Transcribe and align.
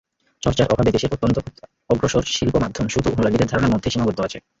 চর্চার 0.43 0.71
অভাবে 0.73 0.91
দেশের 0.91 1.13
অত্যন্ত 1.13 1.37
অগ্রসর 1.89 2.23
শিল্পমাধ্যম 2.29 2.85
শুধু 2.87 3.07
অনুরাগীদের 3.09 3.49
ধারণার 3.49 3.73
মধ্যেই 3.73 3.93
সীমাবদ্ধ 3.93 4.19
আছে। 4.21 4.37